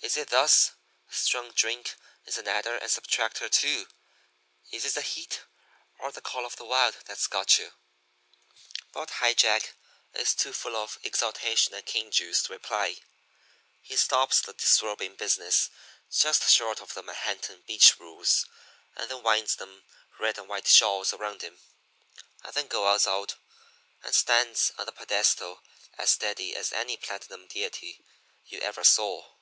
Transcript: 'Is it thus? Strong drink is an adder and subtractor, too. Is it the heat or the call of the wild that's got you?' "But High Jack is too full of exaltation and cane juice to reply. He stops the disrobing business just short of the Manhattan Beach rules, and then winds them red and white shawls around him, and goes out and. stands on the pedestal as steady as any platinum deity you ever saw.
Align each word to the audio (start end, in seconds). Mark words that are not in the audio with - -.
'Is 0.00 0.16
it 0.16 0.28
thus? 0.30 0.70
Strong 1.10 1.50
drink 1.52 1.94
is 2.24 2.38
an 2.38 2.48
adder 2.48 2.76
and 2.78 2.88
subtractor, 2.90 3.50
too. 3.50 3.88
Is 4.70 4.86
it 4.86 4.94
the 4.94 5.02
heat 5.02 5.42
or 5.98 6.10
the 6.12 6.22
call 6.22 6.46
of 6.46 6.56
the 6.56 6.64
wild 6.64 6.96
that's 7.04 7.26
got 7.26 7.58
you?' 7.58 7.72
"But 8.92 9.10
High 9.10 9.34
Jack 9.34 9.74
is 10.14 10.34
too 10.34 10.54
full 10.54 10.76
of 10.76 10.98
exaltation 11.02 11.74
and 11.74 11.84
cane 11.84 12.10
juice 12.10 12.40
to 12.44 12.52
reply. 12.52 13.00
He 13.82 13.96
stops 13.98 14.40
the 14.40 14.54
disrobing 14.54 15.16
business 15.16 15.68
just 16.10 16.48
short 16.48 16.80
of 16.80 16.94
the 16.94 17.02
Manhattan 17.02 17.62
Beach 17.66 17.98
rules, 18.00 18.46
and 18.96 19.10
then 19.10 19.22
winds 19.22 19.56
them 19.56 19.84
red 20.18 20.38
and 20.38 20.48
white 20.48 20.68
shawls 20.68 21.12
around 21.12 21.42
him, 21.42 21.60
and 22.42 22.70
goes 22.70 23.06
out 23.06 23.34
and. 24.02 24.14
stands 24.14 24.72
on 24.78 24.86
the 24.86 24.92
pedestal 24.92 25.62
as 25.98 26.10
steady 26.12 26.56
as 26.56 26.72
any 26.72 26.96
platinum 26.96 27.46
deity 27.48 28.02
you 28.46 28.60
ever 28.60 28.84
saw. 28.84 29.34